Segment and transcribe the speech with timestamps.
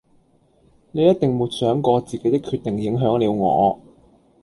[0.93, 3.79] 你一定沒想過自己的決定影響了我